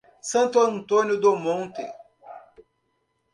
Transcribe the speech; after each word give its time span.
Santo 0.19 0.59
Antônio 0.59 1.19
do 1.19 1.35
Monte 1.35 1.83